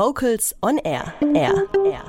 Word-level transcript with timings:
Vocals 0.00 0.56
on 0.62 0.78
Air. 0.78 1.12
Air. 1.34 1.68
Air. 1.84 2.04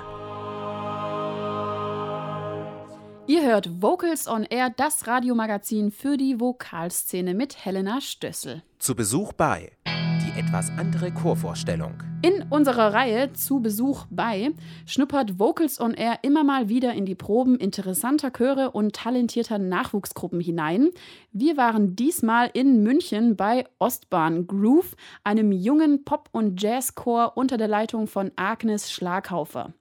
Ihr 3.27 3.43
hört 3.43 3.81
Vocals 3.81 4.29
on 4.29 4.45
Air, 4.45 4.69
das 4.69 5.07
Radiomagazin 5.07 5.91
für 5.91 6.15
die 6.15 6.39
Vokalszene 6.39 7.33
mit 7.33 7.65
Helena 7.65 7.99
Stössel. 7.99 8.63
Zu 8.79 8.95
Besuch 8.95 9.33
bei 9.33 9.73
die 9.85 10.39
etwas 10.39 10.69
andere 10.77 11.11
Chorvorstellung. 11.11 12.01
In 12.21 12.40
unserer 12.51 12.93
Reihe 12.93 13.31
Zu 13.31 13.61
Besuch 13.61 14.05
bei 14.09 14.51
schnuppert 14.85 15.39
Vocals 15.39 15.79
on 15.79 15.93
Air 15.93 16.19
immer 16.21 16.43
mal 16.43 16.67
wieder 16.67 16.93
in 16.93 17.05
die 17.05 17.15
Proben 17.15 17.55
interessanter 17.55 18.29
Chöre 18.29 18.71
und 18.71 18.93
talentierter 18.93 19.57
Nachwuchsgruppen 19.57 20.41
hinein. 20.41 20.89
Wir 21.31 21.55
waren 21.55 21.95
diesmal 21.95 22.49
in 22.53 22.83
München 22.83 23.37
bei 23.37 23.65
Ostbahn 23.79 24.47
Groove, 24.47 24.95
einem 25.23 25.53
jungen 25.53 26.03
Pop- 26.03 26.29
und 26.33 26.61
Jazzchor 26.61 27.33
unter 27.35 27.55
der 27.57 27.69
Leitung 27.69 28.07
von 28.07 28.31
Agnes 28.35 28.91
Schlaghaufer. 28.91 29.73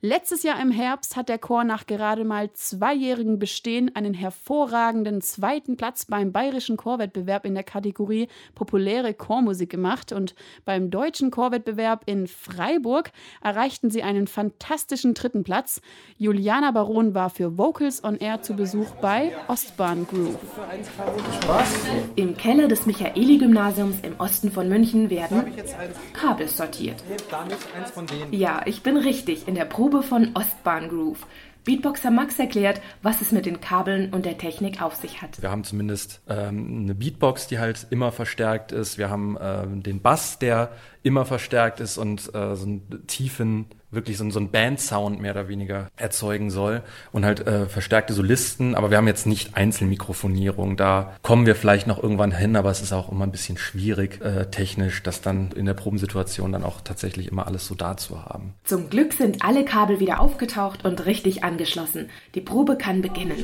Letztes 0.00 0.42
Jahr 0.42 0.60
im 0.60 0.70
Herbst 0.70 1.16
hat 1.16 1.28
der 1.28 1.38
Chor 1.38 1.64
nach 1.64 1.86
gerade 1.86 2.24
mal 2.24 2.52
zweijährigem 2.52 3.38
Bestehen 3.38 3.94
einen 3.96 4.14
hervorragenden 4.14 5.20
zweiten 5.20 5.76
Platz 5.76 6.04
beim 6.04 6.32
Bayerischen 6.32 6.76
Chorwettbewerb 6.76 7.46
in 7.46 7.54
der 7.54 7.64
Kategorie 7.64 8.28
Populäre 8.54 9.14
Chormusik 9.14 9.70
gemacht 9.70 10.12
und 10.12 10.34
beim 10.64 10.90
Deutschen 10.90 11.30
Chorwettbewerb 11.30 12.02
in 12.06 12.15
Freiburg 12.26 13.12
erreichten 13.42 13.90
sie 13.90 14.02
einen 14.02 14.26
fantastischen 14.26 15.12
dritten 15.12 15.44
Platz. 15.44 15.82
Juliana 16.16 16.70
Baron 16.70 17.14
war 17.14 17.28
für 17.28 17.58
Vocals 17.58 18.02
on 18.02 18.16
Air 18.16 18.40
zu 18.40 18.54
Besuch 18.54 18.90
bei 19.02 19.32
Ostbahn 19.48 20.06
Groove. 20.06 20.38
Im 22.16 22.36
Keller 22.36 22.68
des 22.68 22.86
Michaeli-Gymnasiums 22.86 23.96
im 24.02 24.18
Osten 24.18 24.50
von 24.50 24.68
München 24.68 25.10
werden 25.10 25.52
Kabel 26.14 26.48
sortiert. 26.48 27.04
Ja, 28.30 28.62
ich 28.64 28.82
bin 28.82 28.96
richtig 28.96 29.46
in 29.46 29.54
der 29.54 29.66
Probe 29.66 30.02
von 30.02 30.30
Ostbahn 30.34 30.88
Groove. 30.88 31.26
Beatboxer 31.66 32.12
Max 32.12 32.38
erklärt, 32.38 32.80
was 33.02 33.20
es 33.20 33.32
mit 33.32 33.44
den 33.44 33.60
Kabeln 33.60 34.14
und 34.14 34.24
der 34.24 34.38
Technik 34.38 34.80
auf 34.80 34.94
sich 34.94 35.20
hat. 35.20 35.42
Wir 35.42 35.50
haben 35.50 35.64
zumindest 35.64 36.22
ähm, 36.28 36.84
eine 36.84 36.94
Beatbox, 36.94 37.48
die 37.48 37.58
halt 37.58 37.88
immer 37.90 38.12
verstärkt 38.12 38.70
ist. 38.70 38.98
Wir 38.98 39.10
haben 39.10 39.36
ähm, 39.40 39.82
den 39.82 40.00
Bass, 40.00 40.38
der 40.38 40.70
immer 41.02 41.24
verstärkt 41.24 41.80
ist 41.80 41.98
und 41.98 42.32
äh, 42.34 42.54
so 42.54 42.66
einen 42.66 43.06
tiefen 43.08 43.66
wirklich 43.96 44.16
so, 44.16 44.30
so 44.30 44.38
ein 44.38 44.50
Band-Sound 44.50 45.20
mehr 45.20 45.32
oder 45.32 45.48
weniger 45.48 45.88
erzeugen 45.96 46.50
soll 46.50 46.82
und 47.10 47.24
halt 47.24 47.46
äh, 47.46 47.66
verstärkte 47.66 48.12
Solisten, 48.12 48.76
aber 48.76 48.90
wir 48.90 48.98
haben 48.98 49.08
jetzt 49.08 49.26
nicht 49.26 49.56
Einzelmikrofonierung. 49.56 50.76
Da 50.76 51.16
kommen 51.22 51.46
wir 51.46 51.56
vielleicht 51.56 51.88
noch 51.88 52.00
irgendwann 52.00 52.30
hin, 52.30 52.54
aber 52.54 52.70
es 52.70 52.80
ist 52.80 52.92
auch 52.92 53.10
immer 53.10 53.24
ein 53.24 53.32
bisschen 53.32 53.58
schwierig 53.58 54.20
äh, 54.20 54.46
technisch, 54.46 55.02
das 55.02 55.20
dann 55.20 55.50
in 55.52 55.66
der 55.66 55.74
Probensituation 55.74 56.52
dann 56.52 56.62
auch 56.62 56.80
tatsächlich 56.80 57.28
immer 57.28 57.46
alles 57.46 57.66
so 57.66 57.74
da 57.74 57.96
zu 57.96 58.24
haben. 58.24 58.54
Zum 58.62 58.88
Glück 58.88 59.12
sind 59.12 59.42
alle 59.42 59.64
Kabel 59.64 59.98
wieder 59.98 60.20
aufgetaucht 60.20 60.84
und 60.84 61.06
richtig 61.06 61.42
angeschlossen. 61.42 62.10
Die 62.34 62.40
Probe 62.40 62.76
kann 62.76 63.02
beginnen. 63.02 63.42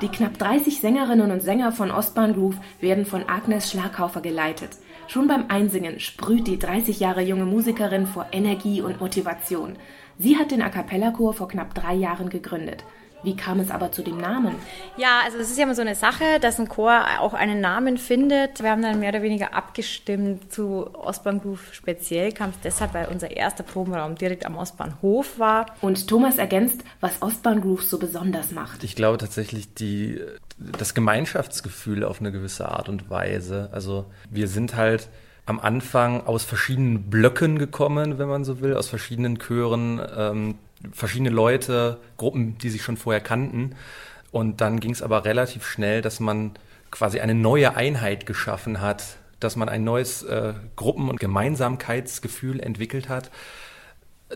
Die 0.00 0.08
knapp 0.08 0.38
30 0.38 0.80
Sängerinnen 0.80 1.30
und 1.30 1.42
Sänger 1.42 1.72
von 1.72 1.90
Ostbahn 1.90 2.34
Groove 2.34 2.56
werden 2.80 3.04
von 3.04 3.28
Agnes 3.28 3.70
Schlaghaufer 3.70 4.20
geleitet. 4.20 4.70
Schon 5.08 5.26
beim 5.26 5.46
Einsingen 5.48 6.00
sprüht 6.00 6.46
die 6.46 6.58
30 6.58 7.00
Jahre 7.00 7.22
junge 7.22 7.44
Musikerin 7.44 8.06
vor 8.12 8.26
Energie 8.32 8.80
und 8.82 9.00
Motivation. 9.00 9.76
Sie 10.18 10.36
hat 10.36 10.50
den 10.50 10.62
A 10.62 10.68
cappella-Chor 10.68 11.34
vor 11.34 11.48
knapp 11.48 11.74
drei 11.74 11.94
Jahren 11.94 12.28
gegründet. 12.28 12.84
Wie 13.22 13.36
kam 13.36 13.60
es 13.60 13.70
aber 13.70 13.92
zu 13.92 14.02
dem 14.02 14.18
Namen? 14.18 14.56
Ja, 14.96 15.20
also 15.24 15.38
es 15.38 15.50
ist 15.50 15.56
ja 15.56 15.64
immer 15.64 15.76
so 15.76 15.82
eine 15.82 15.94
Sache, 15.94 16.40
dass 16.40 16.58
ein 16.58 16.68
Chor 16.68 17.04
auch 17.20 17.34
einen 17.34 17.60
Namen 17.60 17.96
findet. 17.96 18.62
Wir 18.62 18.70
haben 18.70 18.82
dann 18.82 18.98
mehr 18.98 19.10
oder 19.10 19.22
weniger 19.22 19.54
abgestimmt 19.54 20.52
zu 20.52 20.92
Ostbahn 20.94 21.40
Groove 21.40 21.72
speziell, 21.72 22.32
kam 22.32 22.50
es 22.50 22.56
deshalb, 22.64 22.94
weil 22.94 23.06
unser 23.06 23.30
erster 23.30 23.62
Probenraum 23.62 24.16
direkt 24.16 24.44
am 24.44 24.56
Ostbahnhof 24.56 25.38
war. 25.38 25.66
Und 25.80 26.08
Thomas 26.08 26.38
ergänzt, 26.38 26.82
was 27.00 27.22
Ostbahn 27.22 27.60
Groove 27.60 27.84
so 27.84 27.98
besonders 27.98 28.50
macht. 28.50 28.82
Ich 28.82 28.96
glaube 28.96 29.18
tatsächlich 29.18 29.72
die, 29.72 30.20
das 30.58 30.94
Gemeinschaftsgefühl 30.94 32.02
auf 32.02 32.20
eine 32.20 32.32
gewisse 32.32 32.68
Art 32.68 32.88
und 32.88 33.08
Weise. 33.08 33.70
Also 33.72 34.06
wir 34.30 34.48
sind 34.48 34.74
halt 34.74 35.08
am 35.46 35.58
Anfang 35.60 36.26
aus 36.26 36.44
verschiedenen 36.44 37.10
Blöcken 37.10 37.58
gekommen, 37.58 38.18
wenn 38.18 38.28
man 38.28 38.44
so 38.44 38.60
will, 38.60 38.76
aus 38.76 38.88
verschiedenen 38.88 39.38
Chören. 39.38 40.00
Ähm, 40.16 40.54
verschiedene 40.92 41.30
Leute, 41.30 41.98
Gruppen, 42.16 42.58
die 42.58 42.70
sich 42.70 42.82
schon 42.82 42.96
vorher 42.96 43.20
kannten. 43.20 43.74
Und 44.30 44.60
dann 44.60 44.80
ging 44.80 44.92
es 44.92 45.02
aber 45.02 45.24
relativ 45.24 45.66
schnell, 45.66 46.02
dass 46.02 46.20
man 46.20 46.52
quasi 46.90 47.20
eine 47.20 47.34
neue 47.34 47.76
Einheit 47.76 48.26
geschaffen 48.26 48.80
hat, 48.80 49.16
dass 49.40 49.56
man 49.56 49.68
ein 49.68 49.84
neues 49.84 50.22
äh, 50.22 50.54
Gruppen- 50.76 51.08
und 51.08 51.20
Gemeinsamkeitsgefühl 51.20 52.60
entwickelt 52.60 53.08
hat, 53.08 53.30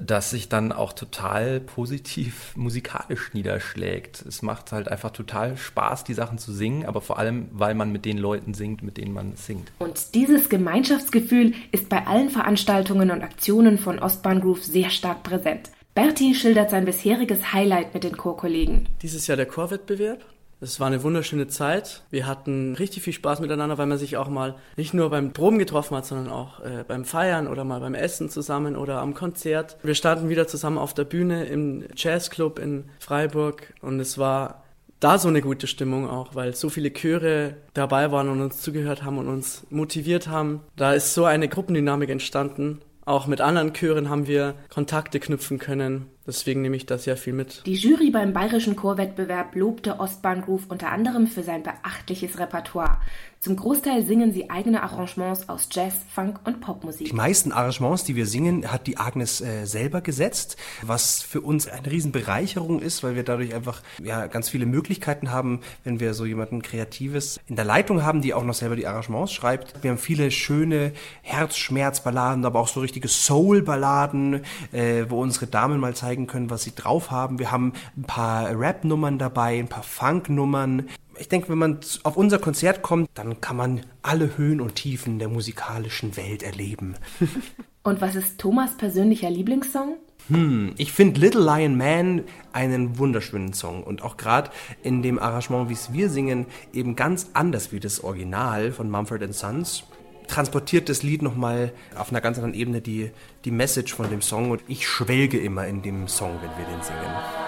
das 0.00 0.30
sich 0.30 0.48
dann 0.48 0.72
auch 0.72 0.92
total 0.92 1.60
positiv 1.60 2.52
musikalisch 2.56 3.32
niederschlägt. 3.34 4.22
Es 4.22 4.42
macht 4.42 4.72
halt 4.72 4.88
einfach 4.88 5.10
total 5.10 5.56
Spaß, 5.56 6.04
die 6.04 6.14
Sachen 6.14 6.38
zu 6.38 6.52
singen, 6.52 6.86
aber 6.86 7.00
vor 7.00 7.18
allem, 7.18 7.48
weil 7.52 7.74
man 7.74 7.92
mit 7.92 8.04
den 8.04 8.18
Leuten 8.18 8.54
singt, 8.54 8.82
mit 8.82 8.96
denen 8.96 9.12
man 9.12 9.36
singt. 9.36 9.72
Und 9.78 10.14
dieses 10.14 10.48
Gemeinschaftsgefühl 10.48 11.54
ist 11.72 11.88
bei 11.88 12.06
allen 12.06 12.30
Veranstaltungen 12.30 13.10
und 13.10 13.22
Aktionen 13.22 13.78
von 13.78 13.98
Ostbahn 13.98 14.40
Groove 14.40 14.64
sehr 14.64 14.90
stark 14.90 15.22
präsent. 15.22 15.70
Berti 15.94 16.34
schildert 16.34 16.68
sein 16.70 16.84
bisheriges 16.84 17.54
Highlight 17.54 17.94
mit 17.94 18.04
den 18.04 18.16
Chorkollegen. 18.16 18.86
Dieses 19.00 19.26
Jahr 19.26 19.36
der 19.36 19.46
Chorwettbewerb. 19.46 20.24
Es 20.60 20.80
war 20.80 20.86
eine 20.86 21.02
wunderschöne 21.02 21.48
Zeit. 21.48 22.02
Wir 22.10 22.26
hatten 22.26 22.74
richtig 22.76 23.02
viel 23.02 23.12
Spaß 23.12 23.40
miteinander, 23.40 23.76
weil 23.76 23.86
man 23.86 23.98
sich 23.98 24.16
auch 24.16 24.28
mal 24.28 24.54
nicht 24.76 24.94
nur 24.94 25.10
beim 25.10 25.32
Proben 25.32 25.58
getroffen 25.58 25.96
hat, 25.96 26.06
sondern 26.06 26.32
auch 26.32 26.60
äh, 26.60 26.84
beim 26.86 27.04
Feiern 27.04 27.46
oder 27.46 27.64
mal 27.64 27.80
beim 27.80 27.94
Essen 27.94 28.30
zusammen 28.30 28.74
oder 28.74 29.00
am 29.00 29.12
Konzert. 29.12 29.76
Wir 29.82 29.94
standen 29.94 30.30
wieder 30.30 30.46
zusammen 30.46 30.78
auf 30.78 30.94
der 30.94 31.04
Bühne 31.04 31.44
im 31.44 31.84
Jazzclub 31.94 32.58
in 32.58 32.84
Freiburg 32.98 33.74
und 33.82 34.00
es 34.00 34.16
war 34.16 34.64
da 34.98 35.18
so 35.18 35.28
eine 35.28 35.42
gute 35.42 35.66
Stimmung 35.66 36.08
auch, 36.08 36.34
weil 36.34 36.54
so 36.54 36.70
viele 36.70 36.90
Chöre 36.90 37.56
dabei 37.74 38.10
waren 38.10 38.30
und 38.30 38.40
uns 38.40 38.62
zugehört 38.62 39.02
haben 39.02 39.18
und 39.18 39.28
uns 39.28 39.66
motiviert 39.68 40.26
haben. 40.26 40.62
Da 40.74 40.94
ist 40.94 41.12
so 41.12 41.26
eine 41.26 41.48
Gruppendynamik 41.48 42.08
entstanden 42.08 42.80
auch 43.06 43.28
mit 43.28 43.40
anderen 43.40 43.72
Chören 43.72 44.10
haben 44.10 44.26
wir 44.26 44.56
Kontakte 44.68 45.20
knüpfen 45.20 45.58
können. 45.60 46.10
Deswegen 46.26 46.62
nehme 46.62 46.76
ich 46.76 46.86
das 46.86 47.04
sehr 47.04 47.16
viel 47.16 47.32
mit. 47.32 47.62
Die 47.66 47.74
Jury 47.74 48.10
beim 48.10 48.32
Bayerischen 48.32 48.76
Chorwettbewerb 48.76 49.54
lobte 49.54 50.00
Ostbahn 50.00 50.42
Groove 50.42 50.66
unter 50.68 50.90
anderem 50.90 51.26
für 51.26 51.42
sein 51.42 51.62
beachtliches 51.62 52.38
Repertoire. 52.38 52.98
Zum 53.46 53.54
Großteil 53.54 54.04
singen 54.04 54.32
sie 54.32 54.50
eigene 54.50 54.82
Arrangements 54.82 55.48
aus 55.48 55.68
Jazz, 55.70 55.94
Funk 56.12 56.40
und 56.44 56.60
Popmusik. 56.60 57.06
Die 57.06 57.12
meisten 57.12 57.52
Arrangements, 57.52 58.02
die 58.02 58.16
wir 58.16 58.26
singen, 58.26 58.72
hat 58.72 58.88
die 58.88 58.96
Agnes 58.96 59.40
äh, 59.40 59.66
selber 59.66 60.00
gesetzt, 60.00 60.56
was 60.82 61.22
für 61.22 61.42
uns 61.42 61.68
eine 61.68 61.88
Riesenbereicherung 61.88 62.80
ist, 62.80 63.04
weil 63.04 63.14
wir 63.14 63.22
dadurch 63.22 63.54
einfach 63.54 63.82
ja, 64.02 64.26
ganz 64.26 64.48
viele 64.48 64.66
Möglichkeiten 64.66 65.30
haben, 65.30 65.60
wenn 65.84 66.00
wir 66.00 66.14
so 66.14 66.24
jemanden 66.24 66.60
Kreatives 66.62 67.38
in 67.46 67.54
der 67.54 67.64
Leitung 67.64 68.02
haben, 68.02 68.20
die 68.20 68.34
auch 68.34 68.42
noch 68.42 68.54
selber 68.54 68.74
die 68.74 68.86
Arrangements 68.86 69.32
schreibt. 69.32 69.80
Wir 69.82 69.92
haben 69.92 69.98
viele 69.98 70.32
schöne 70.32 70.92
Herzschmerzballaden, 71.22 72.44
aber 72.44 72.58
auch 72.58 72.68
so 72.68 72.80
richtige 72.80 73.06
Soul-Balladen, 73.06 74.40
äh, 74.72 75.04
wo 75.08 75.22
unsere 75.22 75.46
Damen 75.46 75.78
mal 75.78 75.94
zeigen 75.94 76.15
können, 76.26 76.48
was 76.48 76.62
sie 76.62 76.74
drauf 76.74 77.10
haben. 77.10 77.38
Wir 77.38 77.52
haben 77.52 77.74
ein 77.96 78.04
paar 78.04 78.58
Rap-Nummern 78.58 79.18
dabei, 79.18 79.58
ein 79.58 79.68
paar 79.68 79.82
Funk-Nummern 79.82 80.88
ich 81.18 81.28
denke, 81.28 81.48
wenn 81.48 81.58
man 81.58 81.80
auf 82.02 82.16
unser 82.16 82.38
Konzert 82.38 82.82
kommt, 82.82 83.08
dann 83.14 83.40
kann 83.40 83.56
man 83.56 83.80
alle 84.02 84.36
Höhen 84.36 84.60
und 84.60 84.74
Tiefen 84.74 85.18
der 85.18 85.28
musikalischen 85.28 86.16
Welt 86.16 86.42
erleben. 86.42 86.94
und 87.82 88.00
was 88.00 88.14
ist 88.14 88.38
Thomas 88.38 88.76
persönlicher 88.76 89.30
Lieblingssong? 89.30 89.96
Hm, 90.28 90.74
ich 90.76 90.92
finde 90.92 91.20
Little 91.20 91.44
Lion 91.44 91.76
Man 91.76 92.24
einen 92.52 92.98
wunderschönen 92.98 93.52
Song 93.52 93.84
und 93.84 94.02
auch 94.02 94.16
gerade 94.16 94.50
in 94.82 95.02
dem 95.02 95.18
Arrangement, 95.18 95.68
wie 95.68 95.74
es 95.74 95.92
wir 95.92 96.10
singen, 96.10 96.46
eben 96.72 96.96
ganz 96.96 97.30
anders 97.32 97.70
wie 97.70 97.78
das 97.78 98.02
Original 98.02 98.72
von 98.72 98.90
Mumford 98.90 99.32
Sons 99.32 99.84
transportiert 100.28 100.88
das 100.88 101.02
Lied 101.02 101.22
nochmal 101.22 101.72
auf 101.96 102.10
einer 102.10 102.20
ganz 102.20 102.38
anderen 102.38 102.54
Ebene 102.54 102.80
die, 102.80 103.10
die 103.44 103.50
Message 103.50 103.94
von 103.94 104.10
dem 104.10 104.22
Song 104.22 104.50
und 104.50 104.62
ich 104.68 104.86
schwelge 104.86 105.38
immer 105.38 105.66
in 105.66 105.82
dem 105.82 106.08
Song, 106.08 106.38
wenn 106.42 106.50
wir 106.58 106.72
den 106.72 106.82
singen. 106.82 107.46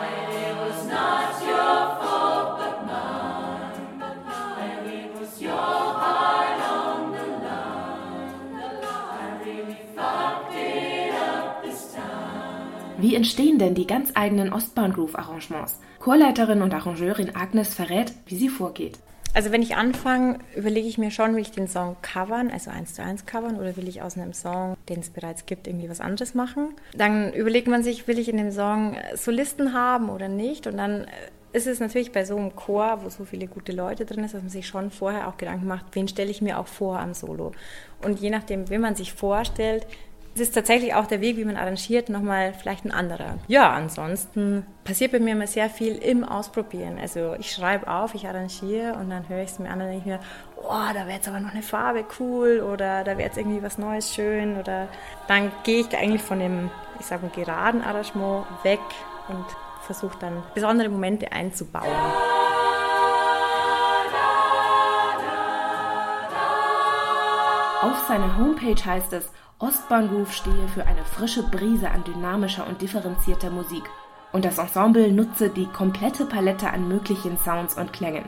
Wie 13.01 13.15
entstehen 13.15 13.61
denn 13.61 13.77
die 13.77 13.87
ganz 13.87 14.11
eigenen 14.15 14.53
Ostbahn-Groove-Arrangements? 14.53 15.79
Chorleiterin 16.01 16.63
und 16.63 16.75
Arrangeurin 16.75 17.37
Agnes 17.37 17.73
verrät, 17.73 18.13
wie 18.27 18.37
sie 18.37 18.49
vorgeht. 18.49 18.99
Also 19.35 19.53
wenn 19.53 19.63
ich 19.63 19.77
anfange, 19.77 20.39
überlege 20.57 20.89
ich 20.89 20.99
mir 20.99 21.11
schon, 21.11 21.35
will 21.35 21.43
ich 21.43 21.51
den 21.51 21.69
Song 21.69 21.97
covern, 22.03 22.51
also 22.51 22.71
eins 22.71 22.95
zu 22.95 23.03
eins 23.03 23.27
covern, 23.27 23.57
oder 23.57 23.77
will 23.77 23.89
ich 23.89 24.03
aus 24.03 24.17
einem 24.17 24.33
Song, 24.33 24.77
den 24.89 25.01
es 25.01 25.11
bereits 25.11 25.47
gibt, 25.47 25.67
irgendwie 25.67 25.91
was 25.91 26.01
anderes 26.01 26.35
machen. 26.35 26.75
Dann 26.95 27.33
überlegt 27.33 27.69
man 27.69 27.83
sich, 27.83 28.09
will 28.09 28.19
ich 28.19 28.29
in 28.29 28.37
dem 28.37 28.51
Song 28.51 28.97
Solisten 29.15 29.75
haben 29.75 30.09
oder 30.09 30.29
nicht? 30.29 30.67
Und 30.67 30.77
dann 30.79 31.07
ist 31.53 31.67
es 31.67 31.81
natürlich 31.81 32.13
bei 32.13 32.25
so 32.25 32.37
einem 32.37 32.55
Chor, 32.57 33.01
wo 33.03 33.09
so 33.09 33.25
viele 33.25 33.47
gute 33.47 33.73
Leute 33.73 34.05
drin 34.05 34.25
ist, 34.25 34.35
dass 34.35 34.43
man 34.43 34.51
sich 34.51 34.67
schon 34.67 34.91
vorher 34.91 35.29
auch 35.29 35.39
Gedanken 35.39 35.67
macht, 35.67 35.87
wen 35.93 36.09
stelle 36.09 36.31
ich 36.31 36.43
mir 36.43 36.59
auch 36.59 36.67
vor 36.67 36.99
am 36.99 37.15
Solo. 37.15 37.53
Und 38.03 38.21
je 38.21 38.31
nachdem, 38.31 38.69
wen 38.69 38.81
man 38.81 38.97
sich 38.97 39.13
vorstellt, 39.13 39.87
es 40.35 40.41
ist 40.43 40.55
tatsächlich 40.55 40.95
auch 40.95 41.07
der 41.07 41.21
Weg, 41.21 41.37
wie 41.37 41.45
man 41.45 41.57
arrangiert, 41.57 42.09
nochmal 42.09 42.53
vielleicht 42.53 42.85
ein 42.85 42.93
anderer. 42.93 43.35
Ja, 43.49 43.73
ansonsten 43.73 44.65
passiert 44.85 45.13
bei 45.13 45.19
mir 45.19 45.33
immer 45.33 45.47
sehr 45.47 45.69
viel 45.69 45.97
im 45.97 46.23
Ausprobieren. 46.25 46.99
Also 47.01 47.35
ich 47.39 47.51
schreibe 47.51 47.89
auf, 47.89 48.15
ich 48.15 48.27
arrangiere 48.27 48.95
und 48.95 49.11
dann 49.11 49.29
höre 49.29 49.43
ich 49.43 49.51
es 49.51 49.59
mir 49.59 49.71
an 49.71 49.81
und 49.81 49.89
denke 49.89 50.09
mir, 50.09 50.21
oh, 50.57 50.93
da 50.95 51.07
wäre 51.07 51.13
jetzt 51.13 51.29
aber 51.29 51.41
noch 51.41 51.53
eine 51.53 51.63
Farbe 51.63 52.05
cool 52.21 52.61
oder 52.61 53.03
da 53.03 53.13
wäre 53.19 53.29
jetzt 53.29 53.39
irgendwie 53.39 53.63
was 53.63 53.79
Neues 53.79 54.15
schön 54.15 54.59
oder 54.59 54.89
dann 55.27 55.51
gehe 55.65 55.81
ich 55.81 55.97
eigentlich 55.97 56.23
von 56.23 56.39
dem, 56.39 56.71
ich 57.01 57.07
sage 57.07 57.27
mal, 57.27 57.33
geraden 57.35 57.83
Arrangement 57.83 58.47
weg 58.63 58.81
und 59.29 59.45
versuche 59.83 60.19
dann 60.21 60.43
besondere 60.55 60.89
Momente 60.89 61.33
einzubauen. 61.33 61.87
Auf 67.81 68.07
seiner 68.09 68.37
Homepage 68.37 68.85
heißt 68.85 69.13
es, 69.13 69.31
Ostbahnhof 69.61 70.33
stehe 70.33 70.69
für 70.69 70.87
eine 70.87 71.05
frische 71.05 71.43
Brise 71.43 71.91
an 71.91 72.05
dynamischer 72.05 72.65
und 72.67 72.81
differenzierter 72.81 73.51
Musik 73.51 73.83
und 74.33 74.45
das 74.45 74.59
Ensemble 74.59 75.11
nutze 75.11 75.51
die 75.51 75.67
komplette 75.67 76.27
Palette 76.27 76.71
an 76.71 76.87
möglichen 76.87 77.37
Sounds 77.39 77.75
und 77.77 77.93
Klängen. 77.93 78.25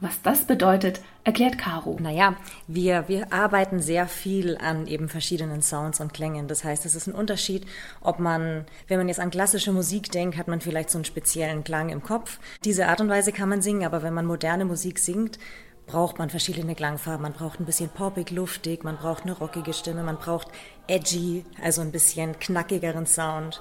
Was 0.00 0.20
das 0.22 0.48
bedeutet, 0.48 1.00
erklärt 1.22 1.58
Caro. 1.58 1.96
Naja, 2.00 2.34
wir, 2.66 3.04
wir 3.06 3.32
arbeiten 3.32 3.80
sehr 3.80 4.08
viel 4.08 4.58
an 4.58 4.88
eben 4.88 5.08
verschiedenen 5.08 5.62
Sounds 5.62 6.00
und 6.00 6.12
Klängen. 6.12 6.48
Das 6.48 6.64
heißt, 6.64 6.84
es 6.84 6.96
ist 6.96 7.06
ein 7.06 7.14
Unterschied, 7.14 7.66
ob 8.00 8.18
man, 8.18 8.66
wenn 8.88 8.98
man 8.98 9.06
jetzt 9.06 9.20
an 9.20 9.30
klassische 9.30 9.70
Musik 9.70 10.10
denkt, 10.10 10.36
hat 10.36 10.48
man 10.48 10.60
vielleicht 10.60 10.90
so 10.90 10.98
einen 10.98 11.04
speziellen 11.04 11.62
Klang 11.62 11.90
im 11.90 12.02
Kopf. 12.02 12.40
Diese 12.64 12.88
Art 12.88 13.00
und 13.00 13.08
Weise 13.08 13.30
kann 13.30 13.48
man 13.48 13.62
singen, 13.62 13.86
aber 13.86 14.02
wenn 14.02 14.12
man 14.12 14.26
moderne 14.26 14.64
Musik 14.64 14.98
singt, 14.98 15.38
braucht 15.86 16.18
man 16.18 16.30
verschiedene 16.30 16.74
Klangfarben. 16.74 17.22
Man 17.22 17.32
braucht 17.32 17.60
ein 17.60 17.66
bisschen 17.66 17.90
poppig, 17.90 18.30
luftig, 18.30 18.84
man 18.84 18.96
braucht 18.96 19.24
eine 19.24 19.32
rockige 19.32 19.72
Stimme, 19.72 20.02
man 20.02 20.16
braucht 20.16 20.48
edgy, 20.86 21.44
also 21.62 21.80
ein 21.80 21.92
bisschen 21.92 22.38
knackigeren 22.38 23.06
Sound. 23.06 23.60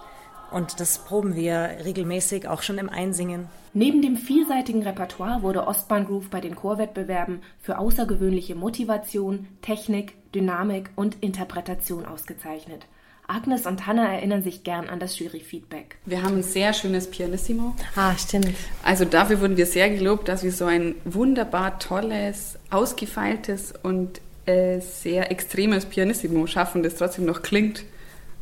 Und 0.52 0.80
das 0.80 1.00
proben 1.00 1.36
wir 1.36 1.78
regelmäßig 1.84 2.48
auch 2.48 2.62
schon 2.62 2.78
im 2.78 2.90
Einsingen. 2.90 3.48
Neben 3.74 4.04
dem 4.04 4.18
vielseitigen 4.18 4.84
Repertoire 4.84 5.42
wurde 5.42 5.66
Ostbahngroove 5.66 6.30
bei 6.30 6.42
den 6.42 6.56
Chorwettbewerben 6.56 7.42
für 7.60 7.80
außergewöhnliche 7.80 8.54
Motivation, 8.54 9.48
Technik, 9.64 10.14
Dynamik 10.32 10.92
und 10.96 11.18
Interpretation 11.22 12.06
ausgezeichnet. 12.06 12.86
Agnes 13.28 13.66
und 13.66 13.88
Hanna 13.88 14.14
erinnern 14.14 14.44
sich 14.44 14.64
gern 14.64 14.90
an 14.90 15.00
das 15.00 15.18
Jury-Feedback. 15.18 15.98
Wir 16.06 16.24
haben 16.24 16.38
ein 16.38 16.44
sehr 16.44 16.74
schönes 16.74 17.10
Pianissimo. 17.10 17.76
Ah, 17.96 18.16
stimmt. 18.18 18.54
Also 18.84 19.06
dafür 19.06 19.40
wurden 19.42 19.58
wir 19.58 19.66
sehr 19.66 19.90
gelobt, 19.90 20.28
dass 20.28 20.44
wir 20.44 20.52
so 20.52 20.66
ein 20.66 20.96
wunderbar 21.06 21.80
tolles, 21.80 22.60
ausgefeiltes 22.70 23.74
und 23.82 24.20
äh, 24.46 24.82
sehr 24.82 25.32
extremes 25.32 25.86
Pianissimo 25.86 26.48
schaffen, 26.48 26.84
das 26.84 26.96
trotzdem 26.96 27.26
noch 27.26 27.42
klingt. 27.42 27.86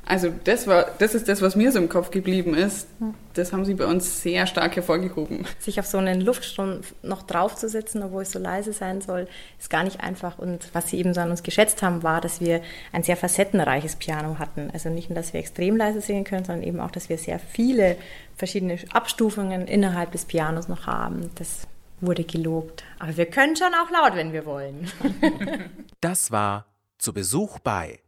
Also 0.06 0.34
das 0.44 0.68
war, 0.68 0.88
das 0.98 1.16
ist 1.16 1.30
das, 1.30 1.42
was 1.42 1.56
mir 1.56 1.72
so 1.72 1.80
im 1.80 1.88
Kopf 1.88 2.12
geblieben 2.12 2.54
ist. 2.54 2.88
Das 3.34 3.54
haben 3.54 3.66
sie 3.66 3.76
bei 3.76 3.86
uns 3.86 4.22
sehr 4.22 4.48
stark 4.48 4.76
hervorgehoben. 4.76 5.46
Sich 5.60 5.80
auf 5.80 5.86
so 5.86 6.00
einen 6.00 6.22
Luftstrom 6.22 6.82
noch 7.02 7.22
draufzusetzen, 7.22 8.04
obwohl 8.04 8.24
es 8.24 8.32
so 8.32 8.40
leise 8.40 8.74
sein 8.74 9.02
soll, 9.02 9.28
ist 9.60 9.70
gar 9.70 9.84
nicht 9.84 10.02
einfach. 10.02 10.40
Und 10.40 10.70
was 10.74 10.90
sie 10.90 10.98
eben 10.98 11.14
so 11.14 11.22
an 11.22 11.30
uns 11.30 11.44
geschätzt 11.44 11.82
haben, 11.82 12.04
war, 12.04 12.20
dass 12.20 12.42
wir 12.42 12.62
ein 12.92 13.04
sehr 13.04 13.16
facettenreiches 13.16 13.96
Piano 13.96 14.40
hatten. 14.40 14.70
Also 14.74 14.90
nicht 14.90 15.10
nur, 15.10 15.16
dass 15.16 15.34
wir 15.34 15.40
extrem 15.40 15.78
leise 15.78 16.02
singen 16.02 16.24
können, 16.24 16.46
sondern 16.46 16.68
eben 16.68 16.80
auch, 16.80 16.92
dass 16.92 17.08
wir 17.08 17.18
sehr 17.18 17.40
viele 17.40 17.96
verschiedene 18.36 18.80
Abstufungen 18.92 19.68
innerhalb 19.68 20.12
des 20.12 20.26
Pianos 20.26 20.68
noch 20.68 20.88
haben. 20.88 21.30
Das 21.36 21.68
wurde 22.02 22.24
gelobt. 22.24 22.84
Aber 23.00 23.16
wir 23.16 23.28
können 23.28 23.56
schon 23.56 23.74
auch 23.76 23.92
laut, 23.92 24.16
wenn 24.16 24.34
wir 24.34 24.46
wollen. 24.46 24.92
Das 26.04 26.32
war 26.32 26.66
zu 26.98 27.14
Besuch 27.14 27.60
bei 27.60 28.00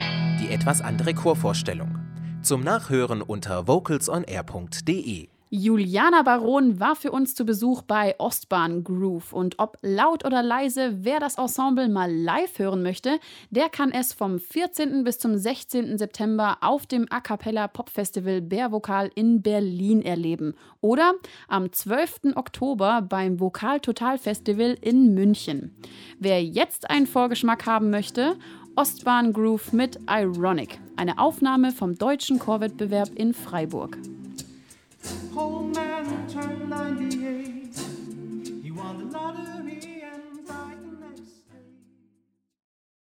die 0.43 0.51
etwas 0.51 0.81
andere 0.81 1.13
Chorvorstellung. 1.13 1.97
Zum 2.41 2.63
Nachhören 2.63 3.21
unter 3.21 3.67
vocalsonair.de. 3.67 5.29
Juliana 5.55 6.23
Baron 6.23 6.79
war 6.79 6.95
für 6.95 7.11
uns 7.11 7.35
zu 7.35 7.45
Besuch 7.45 7.83
bei 7.83 8.15
Ostbahn 8.17 8.83
Groove. 8.83 9.33
Und 9.33 9.59
ob 9.59 9.77
laut 9.83 10.25
oder 10.25 10.41
leise, 10.41 10.95
wer 11.03 11.19
das 11.19 11.37
Ensemble 11.37 11.87
mal 11.89 12.11
live 12.11 12.57
hören 12.57 12.81
möchte, 12.81 13.19
der 13.51 13.69
kann 13.69 13.91
es 13.91 14.13
vom 14.13 14.39
14. 14.39 15.03
bis 15.03 15.19
zum 15.19 15.37
16. 15.37 15.99
September 15.99 16.57
auf 16.61 16.87
dem 16.87 17.05
A 17.11 17.21
Cappella 17.21 17.67
Pop 17.67 17.89
Festival 17.89 18.41
Bärvokal 18.41 19.11
in 19.13 19.43
Berlin 19.43 20.01
erleben. 20.01 20.55
Oder 20.81 21.13
am 21.47 21.71
12. 21.71 22.33
Oktober 22.35 23.03
beim 23.03 23.39
Vokal 23.39 23.79
Total 23.79 24.17
Festival 24.17 24.75
in 24.81 25.13
München. 25.13 25.75
Wer 26.17 26.43
jetzt 26.43 26.89
einen 26.89 27.05
Vorgeschmack 27.05 27.67
haben 27.67 27.91
möchte, 27.91 28.37
Ostbahn 28.75 29.33
Groove 29.33 29.71
mit 29.71 29.99
Ironic, 30.09 30.79
eine 30.95 31.19
Aufnahme 31.19 31.71
vom 31.71 31.95
deutschen 31.95 32.39
Chorwettbewerb 32.39 33.09
in 33.13 33.35
Freiburg. 33.35 33.99